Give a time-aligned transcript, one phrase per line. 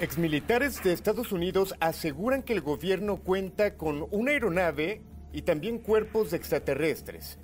[0.00, 6.30] Exmilitares de Estados Unidos aseguran que el gobierno cuenta con una aeronave y también cuerpos
[6.30, 7.38] de extraterrestres.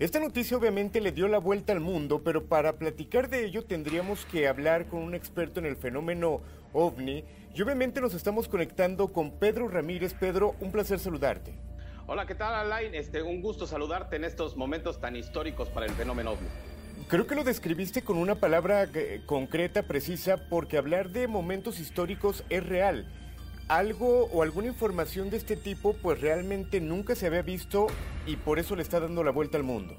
[0.00, 4.26] Esta noticia obviamente le dio la vuelta al mundo, pero para platicar de ello tendríamos
[4.26, 6.40] que hablar con un experto en el fenómeno
[6.72, 10.12] ovni y obviamente nos estamos conectando con Pedro Ramírez.
[10.14, 11.54] Pedro, un placer saludarte.
[12.08, 12.96] Hola, ¿qué tal Alain?
[12.96, 16.48] Este, un gusto saludarte en estos momentos tan históricos para el fenómeno ovni.
[17.08, 22.44] Creo que lo describiste con una palabra eh, concreta, precisa, porque hablar de momentos históricos
[22.48, 23.06] es real.
[23.68, 27.86] Algo o alguna información de este tipo pues realmente nunca se había visto
[28.26, 29.96] y por eso le está dando la vuelta al mundo.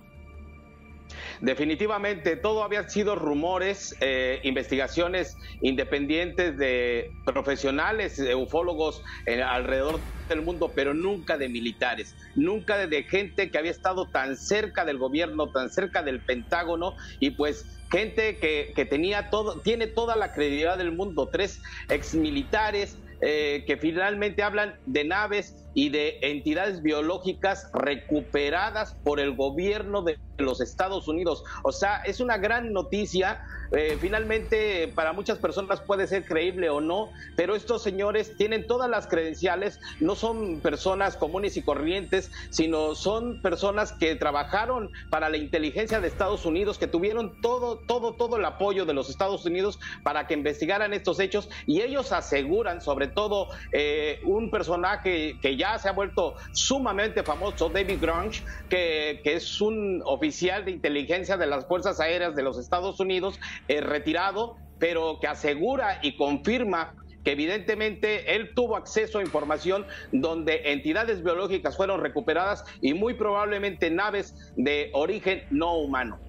[1.42, 10.42] Definitivamente, todo había sido rumores, eh, investigaciones independientes de profesionales, de ufólogos eh, alrededor del
[10.42, 15.52] mundo, pero nunca de militares, nunca de gente que había estado tan cerca del gobierno,
[15.52, 20.78] tan cerca del Pentágono y pues gente que, que tenía todo, tiene toda la credibilidad
[20.78, 28.96] del mundo, tres exmilitares eh, que finalmente hablan de naves y de entidades biológicas recuperadas
[29.04, 31.44] por el gobierno de los Estados Unidos.
[31.64, 33.42] O sea, es una gran noticia.
[33.72, 38.88] Eh, finalmente, para muchas personas puede ser creíble o no, pero estos señores tienen todas
[38.88, 45.38] las credenciales, no son personas comunes y corrientes, sino son personas que trabajaron para la
[45.38, 49.80] inteligencia de Estados Unidos, que tuvieron todo, todo, todo el apoyo de los Estados Unidos
[50.04, 55.63] para que investigaran estos hechos y ellos aseguran, sobre todo, eh, un personaje que ya
[55.64, 61.48] ya se ha vuelto sumamente famoso, David Grunge, que, es un oficial de inteligencia de
[61.48, 67.32] las Fuerzas Aéreas de los Estados Unidos, eh, retirado, pero que asegura y confirma que
[67.32, 74.36] evidentemente él tuvo acceso a información donde entidades biológicas fueron recuperadas y muy probablemente naves
[74.58, 76.20] de origen no humano.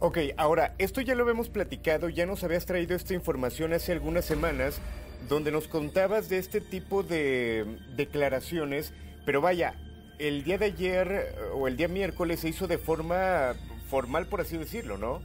[0.00, 4.26] Ok, ahora, esto ya lo hemos platicado, ya nos habías traído esta información hace algunas
[4.26, 4.82] semanas,
[5.28, 8.92] donde nos contabas de este tipo de declaraciones,
[9.24, 9.74] pero vaya,
[10.18, 13.54] el día de ayer o el día miércoles se hizo de forma
[13.88, 15.20] formal, por así decirlo, ¿no?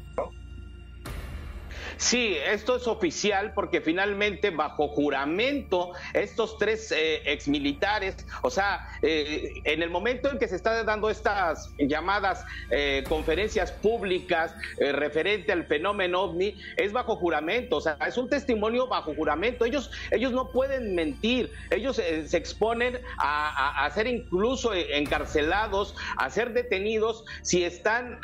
[1.97, 9.53] Sí, esto es oficial porque finalmente bajo juramento estos tres eh, exmilitares, o sea, eh,
[9.63, 15.65] en el momento en que se están dando estas llamadas eh, conferencias públicas referente al
[15.65, 19.65] fenómeno ovni, es bajo juramento, o sea, es un testimonio bajo juramento.
[19.65, 26.53] Ellos, ellos no pueden mentir, ellos se exponen a, a, ser incluso encarcelados, a ser
[26.53, 28.19] detenidos si están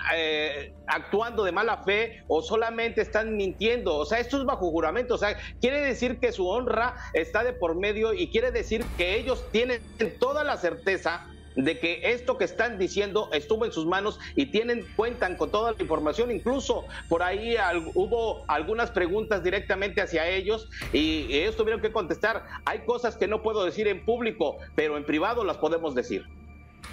[0.88, 3.59] actuando de mala fe o solamente están mintiendo.
[3.86, 5.16] O sea, esto es bajo juramento.
[5.16, 9.18] O sea, quiere decir que su honra está de por medio y quiere decir que
[9.18, 9.82] ellos tienen
[10.20, 14.86] toda la certeza de que esto que están diciendo estuvo en sus manos y tienen
[14.96, 17.56] cuentan con toda la información incluso por ahí
[17.96, 23.42] hubo algunas preguntas directamente hacia ellos y ellos tuvieron que contestar hay cosas que no
[23.42, 26.24] puedo decir en público pero en privado las podemos decir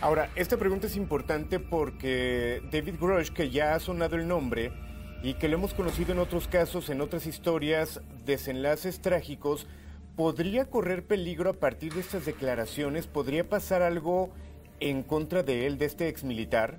[0.00, 4.70] Ahora, esta pregunta es importante porque David Grush, que ya ha sonado el nombre
[5.22, 9.66] y que lo hemos conocido en otros casos, en otras historias, desenlaces trágicos,
[10.16, 13.06] ¿podría correr peligro a partir de estas declaraciones?
[13.06, 14.30] ¿Podría pasar algo
[14.80, 16.78] en contra de él, de este exmilitar?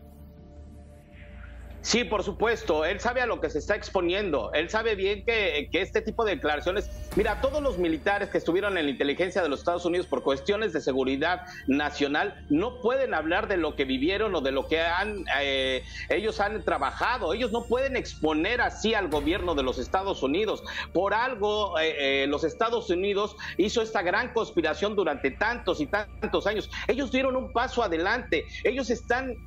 [1.87, 5.69] Sí, por supuesto, él sabe a lo que se está exponiendo, él sabe bien que,
[5.71, 9.59] este tipo de declaraciones, mira, todos los militares que estuvieron en la inteligencia de los
[9.59, 14.41] Estados Unidos por cuestiones de seguridad nacional no pueden hablar de lo que vivieron o
[14.41, 19.55] de lo que han eh, ellos han trabajado, ellos no pueden exponer así al gobierno
[19.55, 20.63] de los Estados Unidos.
[20.91, 26.47] Por algo eh, eh, los Estados Unidos hizo esta gran conspiración durante tantos y tantos
[26.47, 26.69] años.
[26.89, 29.37] Ellos dieron un paso adelante, ellos están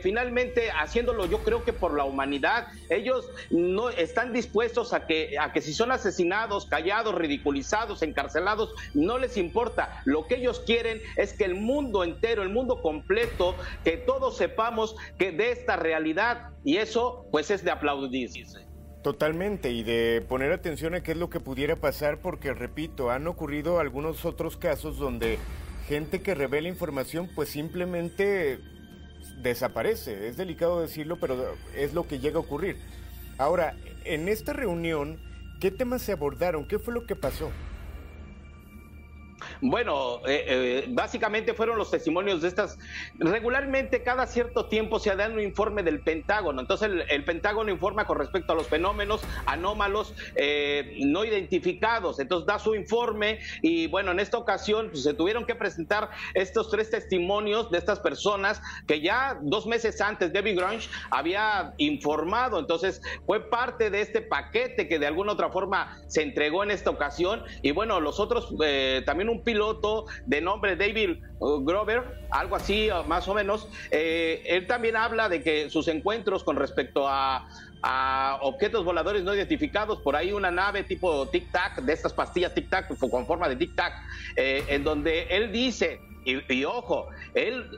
[0.00, 2.68] finalmente haciéndolo, yo creo que por la humanidad.
[2.88, 9.18] Ellos no están dispuestos a que, a que si son asesinados, callados, ridiculizados, encarcelados, no
[9.18, 10.02] les importa.
[10.04, 13.54] Lo que ellos quieren es que el mundo entero, el mundo completo,
[13.84, 18.66] que todos sepamos que de esta realidad y eso pues es de aplaudirse.
[19.02, 23.26] Totalmente, y de poner atención a qué es lo que pudiera pasar, porque repito, han
[23.28, 25.38] ocurrido algunos otros casos donde
[25.86, 28.58] gente que revela información pues simplemente
[29.42, 30.28] desaparece.
[30.28, 32.76] Es delicado decirlo, pero es lo que llega a ocurrir.
[33.38, 35.18] Ahora, en esta reunión,
[35.60, 36.66] ¿qué temas se abordaron?
[36.66, 37.50] ¿Qué fue lo que pasó?
[39.60, 42.78] Bueno, eh, eh, básicamente fueron los testimonios de estas.
[43.18, 46.60] Regularmente, cada cierto tiempo se da un informe del Pentágono.
[46.60, 52.20] Entonces, el, Pentágono informa con respecto a los fenómenos anómalos eh, no identificados.
[52.20, 56.70] Entonces, da su informe y, bueno, en esta ocasión pues, se tuvieron que presentar estos
[56.70, 62.60] tres testimonios de estas personas que ya dos meses antes David Grunge había informado.
[62.60, 66.90] Entonces, fue parte de este paquete que de alguna otra forma se entregó en esta
[66.90, 67.42] ocasión.
[67.62, 68.54] Y, bueno, los otros
[69.04, 73.66] también un piloto de nombre David uh, Grover, algo así uh, más o menos.
[73.90, 77.48] Eh, él también habla de que sus encuentros con respecto a,
[78.42, 82.68] objetos voladores no identificados, por ahí una nave tipo Tic Tac, de estas pastillas Tic
[82.68, 83.94] Tac con forma de Tic Tac,
[84.36, 87.70] eh, en donde él dice, y, ojo, él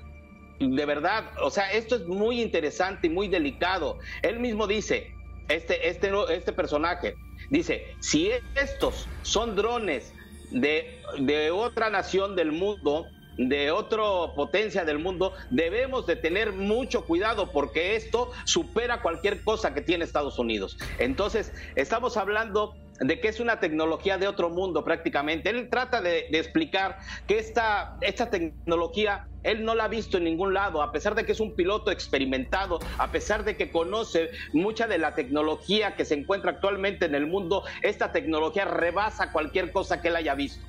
[0.58, 3.98] de verdad, o sea, esto es muy interesante y muy delicado.
[4.22, 5.14] Él mismo dice,
[5.48, 7.14] este, este, este personaje,
[7.50, 10.12] dice, si estos son drones
[10.50, 13.06] de, otra nación del mundo,
[13.36, 19.72] de otra potencia del mundo, debemos de tener mucho cuidado porque esto supera cualquier cosa
[19.74, 20.76] que tiene Estados Unidos.
[20.98, 25.48] Entonces, estamos hablando de que es una tecnología de otro mundo prácticamente.
[25.48, 30.54] Él trata de, explicar que esta, esta tecnología él no la ha visto en ningún
[30.54, 34.86] lado, a pesar de que es un piloto experimentado, a pesar de que conoce mucha
[34.86, 40.00] de la tecnología que se encuentra actualmente en el mundo, esta tecnología rebasa cualquier cosa
[40.00, 40.64] que él haya visto.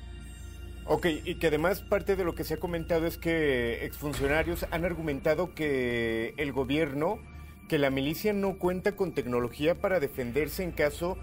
[0.84, 4.84] Ok, y que además parte de lo que se ha comentado es que exfuncionarios han
[4.84, 7.20] argumentado que el gobierno,
[7.68, 11.18] que la milicia no cuenta con tecnología para defenderse en caso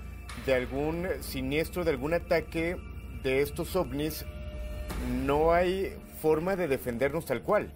[0.45, 2.77] de algún siniestro, de algún ataque
[3.21, 4.25] de estos ovnis,
[5.25, 7.73] no hay forma de defendernos tal cual.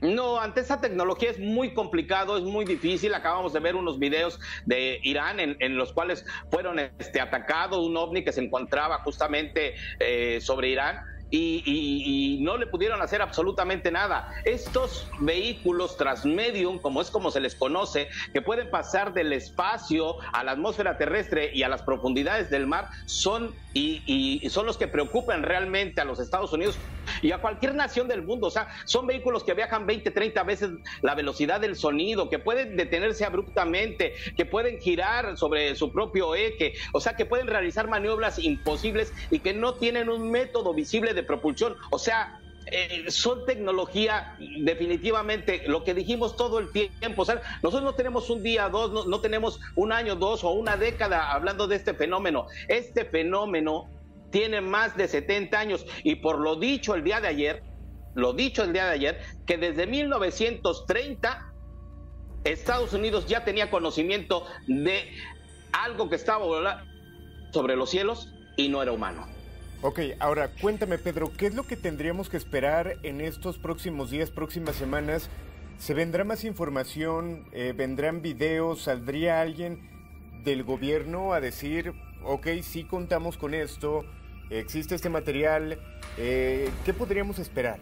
[0.00, 3.14] No, ante esa tecnología es muy complicado, es muy difícil.
[3.14, 8.22] Acabamos de ver unos videos de Irán en, los cuales fueron este, atacados un ovni
[8.22, 10.98] que se encontraba justamente eh, sobre Irán
[11.30, 14.30] y, no le pudieron hacer absolutamente nada.
[14.44, 20.44] Estos vehículos transmedium, como es como se les conoce, que pueden pasar del espacio a
[20.44, 24.88] la atmósfera terrestre y a las profundidades del mar, son y, y son los que
[24.88, 26.78] preocupan realmente a los Estados Unidos
[27.22, 28.46] y a cualquier nación del mundo.
[28.46, 30.70] O sea, son vehículos que viajan 20, 30 veces
[31.02, 36.74] la velocidad del sonido, que pueden detenerse abruptamente, que pueden girar sobre su propio eje,
[36.92, 41.24] o sea, que pueden realizar maniobras imposibles y que no tienen un método visible de
[41.24, 41.76] propulsión.
[41.90, 47.22] O sea, eh, son tecnología definitivamente lo que dijimos todo el tiempo.
[47.22, 50.50] O sea, nosotros no tenemos un día, dos, no, no, tenemos un año, dos o
[50.50, 52.46] una década hablando de este fenómeno.
[52.68, 53.88] Este fenómeno
[54.30, 57.62] tiene más de 70 años y por lo dicho el día de ayer,
[58.14, 61.52] lo dicho el día de ayer, que desde 1930
[62.44, 65.10] Estados Unidos ya tenía conocimiento de
[65.72, 66.84] algo que estaba
[67.52, 69.35] sobre los cielos y no era humano.
[69.88, 74.32] Ok, ahora cuéntame Pedro, ¿qué es lo que tendríamos que esperar en estos próximos días,
[74.32, 75.30] próximas semanas?
[75.78, 77.46] ¿Se vendrá más información?
[77.52, 78.82] Eh, ¿Vendrán videos?
[78.82, 79.88] ¿Saldría alguien
[80.42, 81.92] del gobierno a decir,
[82.24, 84.04] ok, sí contamos con esto,
[84.50, 85.78] existe este material?
[86.18, 87.78] Eh, ¿Qué podríamos esperar?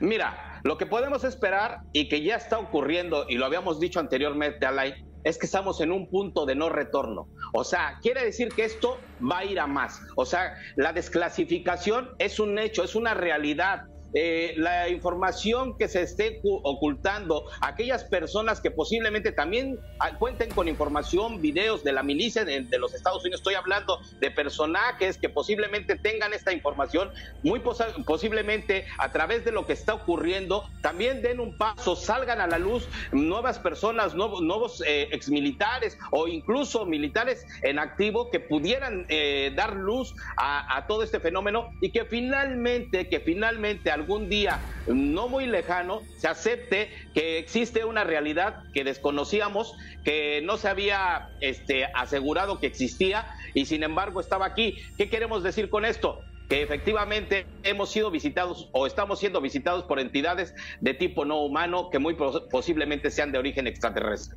[0.00, 4.66] Mira, lo que podemos esperar y que ya está ocurriendo, y lo habíamos dicho anteriormente,
[4.66, 7.28] Alay, es que estamos en un punto de no retorno.
[7.56, 10.00] O sea, quiere decir que esto va a ir a más.
[10.16, 13.82] O sea, la desclasificación es un hecho, es una realidad.
[14.14, 20.68] Eh, la información que se esté ocultando, aquellas personas que posiblemente también ah, cuenten con
[20.68, 25.96] información, videos de la milicia de, los Estados Unidos, estoy hablando de personajes que posiblemente
[25.96, 27.10] tengan esta información,
[27.42, 27.60] muy
[28.06, 32.58] posiblemente a través de lo que está ocurriendo, también den un paso, salgan a la
[32.58, 39.52] luz nuevas personas, nuevos, nuevos eh, exmilitares o incluso militares en activo que pudieran eh,
[39.56, 45.28] dar luz a, a todo este fenómeno y que finalmente, que finalmente algún día no
[45.28, 51.86] muy lejano se acepte que existe una realidad que desconocíamos, que no se había este,
[51.86, 54.76] asegurado que existía y sin embargo estaba aquí.
[54.98, 56.20] ¿Qué queremos decir con esto?
[56.50, 61.88] que efectivamente hemos sido visitados o estamos siendo visitados por entidades de tipo no humano
[61.88, 62.18] que muy
[62.50, 64.36] posiblemente sean de origen extraterrestre.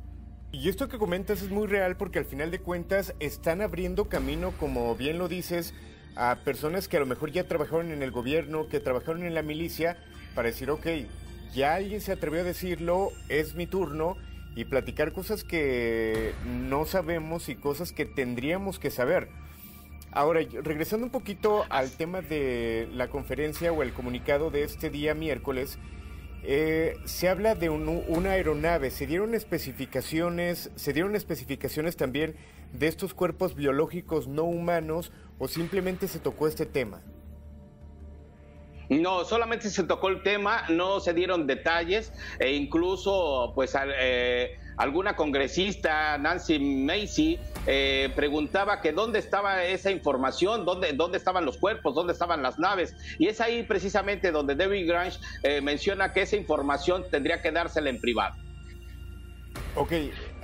[0.50, 4.54] Y esto que comentas es muy real porque al final de cuentas están abriendo camino,
[4.58, 5.74] como bien lo dices,
[6.18, 9.42] a personas que a lo mejor ya trabajaron en el gobierno, que trabajaron en la
[9.42, 9.96] milicia,
[10.34, 10.86] para decir, ok,
[11.54, 14.16] ya alguien se atrevió a decirlo, es mi turno,
[14.56, 19.28] y platicar cosas que no sabemos y cosas que tendríamos que saber.
[20.10, 25.14] Ahora, regresando un poquito al tema de la conferencia o el comunicado de este día
[25.14, 25.78] miércoles,
[26.42, 32.34] eh, se habla de una aeronave, se dieron especificaciones, se dieron especificaciones también
[32.72, 37.00] de estos cuerpos biológicos no humanos o simplemente se tocó este tema.
[38.88, 45.14] No, solamente se tocó el tema, no se dieron detalles e incluso pues eh, alguna
[45.14, 51.94] congresista, Nancy Macy, eh, preguntaba que dónde estaba esa información, dónde, dónde estaban los cuerpos,
[51.94, 52.96] dónde estaban las naves.
[53.18, 57.90] Y es ahí precisamente donde David Grange eh, menciona que esa información tendría que dársela
[57.90, 58.36] en privado.
[59.74, 59.92] Ok,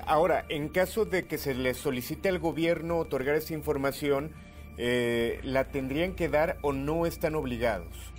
[0.07, 4.33] ahora, en caso de que se le solicite al gobierno otorgar esa información,
[4.77, 8.15] ¿la tendrían que dar o no están obligados?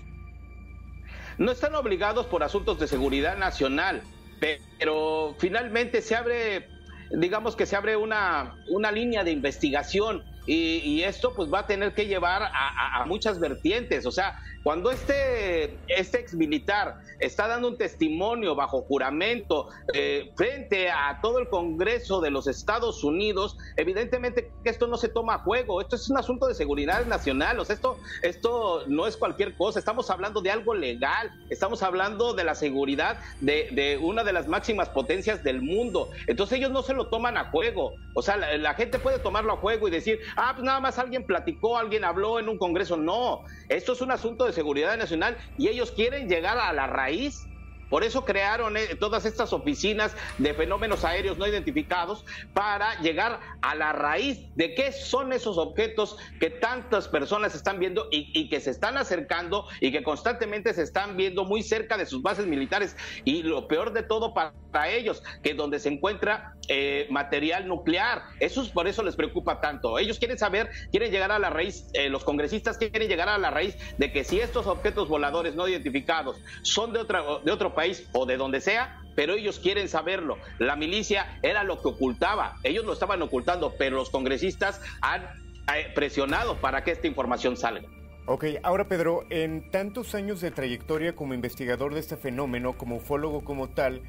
[1.37, 4.03] no están obligados por asuntos de seguridad nacional,
[4.39, 6.67] pero finalmente se abre,
[7.11, 11.93] digamos que se abre una, una línea de investigación y, esto pues va a tener
[11.93, 14.05] que llevar a, muchas vertientes.
[14.05, 20.89] O sea, cuando este, este ex militar está dando un testimonio bajo juramento eh, frente
[20.89, 25.39] a todo el Congreso de los Estados Unidos, evidentemente que esto no se toma a
[25.43, 29.55] juego, esto es un asunto de seguridad nacional, o sea, esto, esto no es cualquier
[29.55, 34.47] cosa, estamos hablando de algo legal, estamos hablando de la seguridad de, una de las
[34.47, 38.57] máximas potencias del mundo, entonces ellos no se lo toman a juego, o sea, la,
[38.57, 42.03] la gente puede tomarlo a juego y decir, ah, pues nada más alguien platicó, alguien
[42.03, 46.27] habló en un Congreso, no, esto es un asunto de seguridad nacional y ellos quieren
[46.27, 47.47] llegar a la raíz
[47.89, 53.75] por eso crearon eh, todas estas oficinas de fenómenos aéreos no identificados para llegar a
[53.75, 58.71] la raíz de qué son esos objetos que tantas personas están viendo y, que se
[58.71, 62.95] están acercando y que constantemente se están viendo muy cerca de sus bases militares.
[63.23, 64.53] Y lo peor de todo para,
[64.89, 68.23] ellos, que donde se encuentra eh, material nuclear.
[68.39, 69.97] Eso es por eso les preocupa tanto.
[69.99, 73.51] Ellos quieren saber, quieren llegar a la raíz, eh, los congresistas quieren llegar a la
[73.51, 78.09] raíz de que si estos objetos voladores no identificados son de, otra, de otro país
[78.13, 80.37] o de donde sea, pero ellos quieren saberlo.
[80.57, 85.23] La milicia era lo que ocultaba, ellos lo estaban ocultando, pero los congresistas han
[85.73, 87.87] eh, presionado para que esta información salga.
[88.27, 93.43] Ok, ahora Pedro, en tantos años de trayectoria como investigador de este fenómeno, como ufólogo
[93.43, 94.01] como tal,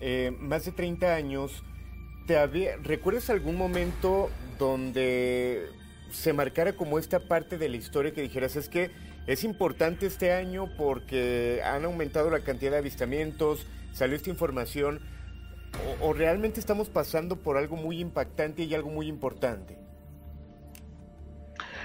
[0.00, 1.62] eh, más de 30 años,
[2.26, 2.44] ¿te
[2.82, 5.68] ¿recuerdas algún momento donde
[6.10, 8.90] se marcara como esta parte de la historia que dijeras, es que
[9.30, 15.00] es importante este año porque han aumentado la cantidad de avistamientos, salió esta información,
[16.00, 19.78] o, realmente estamos pasando por algo muy impactante y algo muy importante.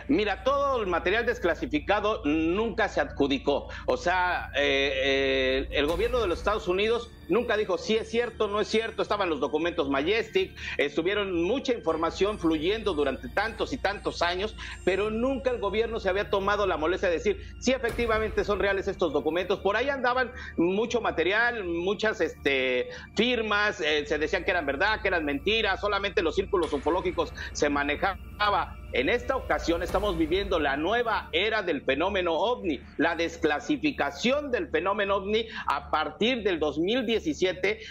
[0.07, 3.69] Mira, todo el material desclasificado nunca se adjudicó.
[3.85, 8.47] O sea, eh, eh, el gobierno de los Estados Unidos nunca dijo si es cierto,
[8.47, 9.01] no es cierto.
[9.01, 15.51] Estaban los documentos Majestic, estuvieron mucha información fluyendo durante tantos y tantos años, pero nunca
[15.51, 19.59] el gobierno se había tomado la molestia de decir si efectivamente son reales estos documentos.
[19.59, 25.07] Por ahí andaban mucho material, muchas este, firmas, eh, se decían que eran verdad, que
[25.07, 28.77] eran mentiras, solamente los círculos ufológicos se manejaba.
[28.91, 35.17] En esta ocasión estamos viviendo la nueva era del fenómeno ovni, la desclasificación del fenómeno
[35.17, 37.14] ovni a partir del 2010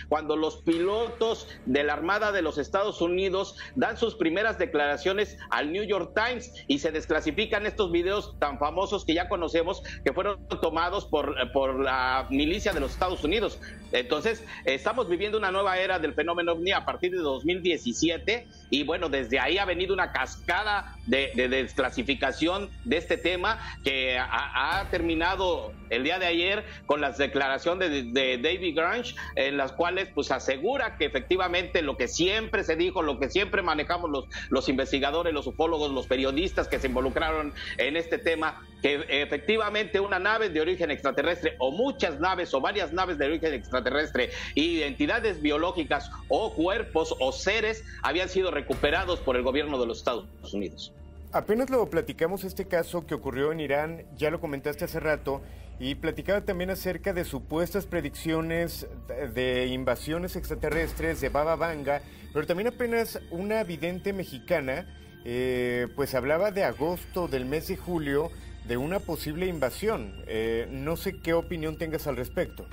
[0.08, 5.72] cuando los pilotos de la Armada de los Estados Unidos dan sus primeras declaraciones al
[5.72, 10.46] New York Times y se desclasifican estos videos tan famosos que ya conocemos que fueron
[10.48, 13.58] tomados por, por la milicia de los Estados Unidos.
[13.92, 19.08] Entonces, estamos viviendo una nueva era del fenómeno OVNI a partir de 2017 y bueno,
[19.08, 26.04] desde ahí ha venido una cascada de, desclasificación de este tema que ha, terminado el
[26.04, 30.96] día de ayer con las declaraciones de, de David Grange en las cuales pues asegura
[30.96, 35.46] que efectivamente lo que siempre se dijo, lo que siempre manejamos los, los investigadores, los
[35.46, 40.90] ufólogos, los periodistas que se involucraron en este tema, que efectivamente una nave de origen
[40.90, 47.14] extraterrestre o muchas naves o varias naves de origen extraterrestre y entidades biológicas o cuerpos
[47.20, 50.92] o seres habían sido recuperados por el gobierno de los Estados Unidos.
[51.32, 55.42] Apenas lo platicamos este caso que ocurrió en Irán, ya lo comentaste hace rato,
[55.78, 58.86] y platicaba también acerca de supuestas predicciones
[59.34, 62.02] de invasiones extraterrestres de Baba Vanga,
[62.32, 64.86] pero también apenas una vidente mexicana,
[65.24, 68.30] eh, pues hablaba de agosto del mes de julio
[68.66, 70.22] de una posible invasión.
[70.26, 72.66] Eh, no sé qué opinión tengas al respecto.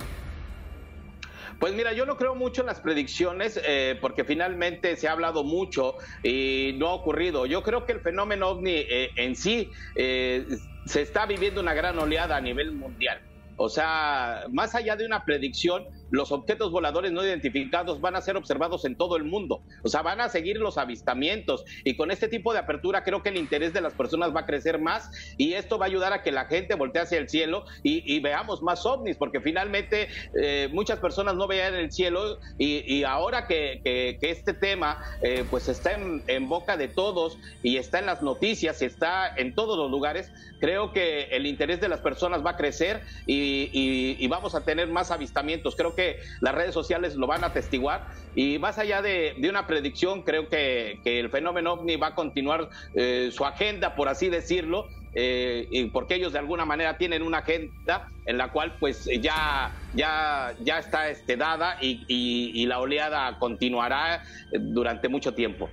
[1.62, 5.44] Pues mira, yo no creo mucho en las predicciones eh, porque finalmente se ha hablado
[5.44, 5.94] mucho
[6.24, 7.46] y no ha ocurrido.
[7.46, 10.44] Yo creo que el fenómeno ovni eh, en sí eh,
[10.84, 13.20] se está viviendo una gran oleada a nivel mundial.
[13.56, 18.36] O sea, más allá de una predicción, los objetos voladores no identificados van a ser
[18.36, 19.62] observados en todo el mundo.
[19.82, 23.30] O sea, van a seguir los avistamientos y con este tipo de apertura creo que
[23.30, 26.22] el interés de las personas va a crecer más y esto va a ayudar a
[26.22, 30.08] que la gente voltee hacia el cielo y, veamos más ovnis, porque finalmente
[30.40, 33.80] eh, muchas personas no veían el cielo y, ahora que,
[34.20, 38.80] este tema eh, pues está en, en boca de todos y está en las noticias
[38.82, 40.30] y está en todos los lugares,
[40.62, 45.10] creo que el interés de las personas va a crecer y, vamos a tener más
[45.10, 45.76] avistamientos.
[45.76, 46.01] Creo que
[46.40, 51.00] las redes sociales lo van a atestiguar y más allá de, una predicción, creo que,
[51.04, 56.32] el fenómeno ovni va a continuar eh, su agenda, por así decirlo, eh, porque ellos
[56.32, 61.36] de alguna manera tienen una agenda en la cual pues ya, ya, ya está este,
[61.36, 65.68] dada y, y la oleada continuará durante mucho tiempo.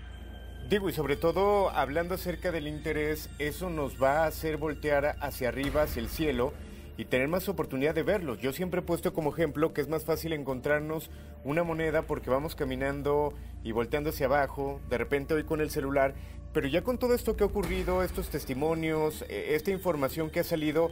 [0.70, 5.48] Digo, y sobre todo hablando acerca del interés, eso nos va a hacer voltear hacia
[5.48, 6.54] arriba, hacia el cielo,
[7.00, 8.42] y tener más oportunidad de verlos.
[8.42, 11.10] Yo siempre he puesto como ejemplo que es más fácil encontrarnos
[11.46, 16.14] una moneda porque vamos caminando y volteando hacia abajo, de repente hoy con el celular,
[16.52, 20.44] pero ya con todo esto que ha ocurrido, estos testimonios, e, esta información que ha
[20.44, 20.92] salido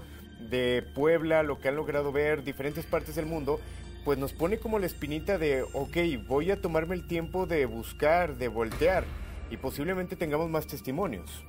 [0.50, 3.60] de Puebla, lo que han logrado ver, diferentes partes del mundo,
[4.06, 8.38] pues nos pone como la espinita de, ok, voy a tomarme el tiempo de buscar,
[8.38, 9.04] de voltear
[9.52, 11.44] y posiblemente tengamos más testimonios.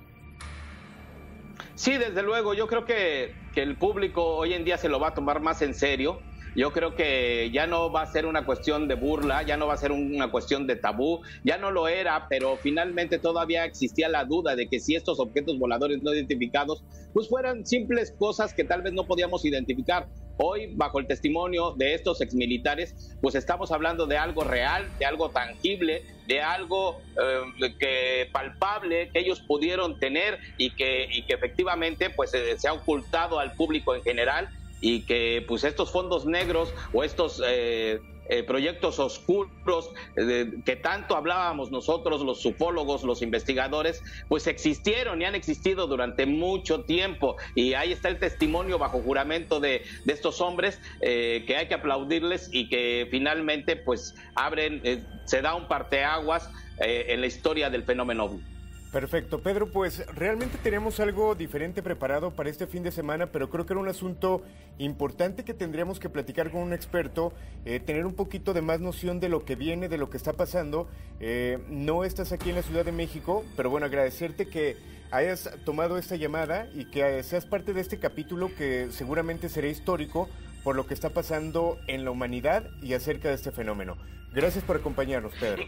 [1.79, 5.11] Sí, desde luego, yo creo que, que, el público hoy en día se lo va
[5.11, 6.19] a tomar más en serio.
[6.57, 9.75] Yo creo que ya no va a ser una cuestión de burla, ya no va
[9.75, 14.25] a ser una cuestión de tabú, ya no lo era, pero finalmente todavía existía la
[14.25, 16.83] duda de que si estos objetos voladores no identificados,
[17.13, 20.09] pues fueran simples cosas que tal vez no podíamos identificar.
[20.39, 25.31] Hoy, bajo el testimonio de estos exmilitares, pues estamos hablando de algo real, de algo
[25.31, 32.11] tangible, de algo eh, que palpable que ellos pudieron tener y que, y que efectivamente
[32.11, 34.49] pues eh, se ha ocultado al público en general
[34.81, 41.17] y que pues estos fondos negros o estos eh, eh, proyectos oscuros eh, que tanto
[41.17, 47.37] hablábamos nosotros, los ufólogos, los investigadores, pues existieron y han existido durante mucho tiempo.
[47.55, 52.51] Y ahí está el testimonio bajo juramento de, de estos hombres que hay que aplaudirles
[52.53, 54.83] y que finalmente pues abren,
[55.25, 58.39] se da un parteaguas en la historia del fenómeno
[58.93, 63.67] Perfecto, Pedro, pues realmente tenemos algo diferente preparado para este fin de semana, pero creo
[63.67, 64.43] que era un asunto
[64.79, 67.35] importante que tendríamos que platicar con un experto,
[67.67, 70.33] eh, tener un poquito de más noción de lo que viene, de lo que está
[70.33, 70.89] pasando.
[71.21, 74.77] Eh, no estás aquí en la Ciudad de México, pero bueno, agradecerte que
[75.11, 80.31] hayas tomado esta llamada y que seas parte de este capítulo que seguramente será histórico
[80.65, 83.99] por lo que está pasando en la humanidad y acerca de este fenómeno.
[84.33, 85.63] Gracias por acompañarnos, Pedro.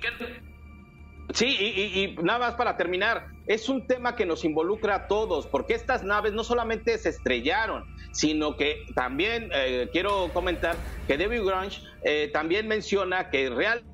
[1.35, 5.75] Sí, y, nada más para terminar, es un tema que nos involucra a todos, porque
[5.75, 11.83] estas naves no solamente se estrellaron, sino que también eh, quiero comentar que David Grange
[12.03, 13.91] eh, también menciona que realmente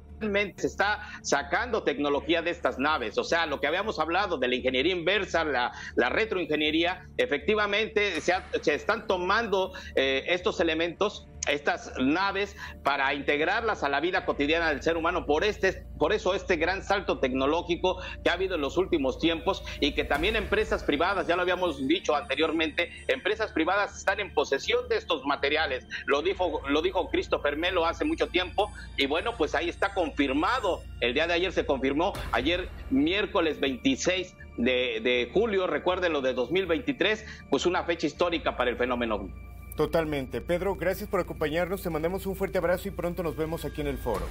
[0.56, 3.18] se está sacando tecnología de estas naves.
[3.18, 8.34] O sea, lo que habíamos hablado de la ingeniería inversa, la, retroingeniería, efectivamente se,
[8.74, 14.96] están tomando eh, estos elementos estas naves para integrarlas a la vida cotidiana del ser
[14.96, 15.26] humano.
[15.26, 19.64] Por, este, por eso este gran salto tecnológico que ha habido en los últimos tiempos
[19.80, 24.88] y que también empresas privadas, ya lo habíamos dicho anteriormente, empresas privadas están en posesión
[24.88, 25.86] de estos materiales.
[26.06, 30.82] Lo dijo, lo dijo Christopher Melo hace mucho tiempo y bueno, pues ahí está confirmado.
[31.00, 36.32] El día de ayer se confirmó, ayer miércoles 26 de, de julio, recuerden lo de
[36.32, 39.28] 2023, pues una fecha histórica para el fenómeno.
[39.76, 40.40] Totalmente.
[40.40, 41.82] Pedro, gracias por acompañarnos.
[41.82, 44.26] Te mandamos un fuerte abrazo y pronto nos vemos aquí en el foro.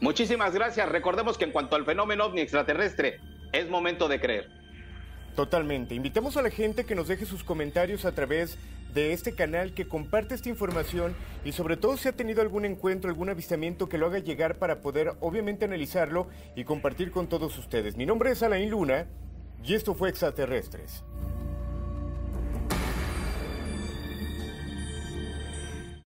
[0.00, 0.88] Muchísimas gracias.
[0.88, 3.20] Recordemos que en cuanto al fenómeno ovni extraterrestre,
[3.52, 4.48] es momento de creer.
[5.36, 5.94] Totalmente.
[5.94, 8.58] Invitamos a la gente que nos deje sus comentarios a través
[8.94, 11.14] de este canal, que comparte esta información
[11.44, 14.80] y sobre todo si ha tenido algún encuentro, algún avistamiento que lo haga llegar para
[14.80, 17.96] poder obviamente analizarlo y compartir con todos ustedes.
[17.96, 19.06] Mi nombre es Alain Luna
[19.64, 21.02] y esto fue Extraterrestres.